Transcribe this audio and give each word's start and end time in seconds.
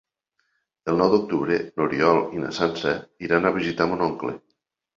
El 0.93 0.97
nou 1.01 1.11
d'octubre 1.15 1.59
n'Oriol 1.75 2.23
i 2.39 2.43
na 2.47 2.51
Sança 2.63 2.97
iran 3.29 3.47
a 3.47 3.55
visitar 3.61 3.91
mon 3.95 4.05
oncle. 4.11 4.39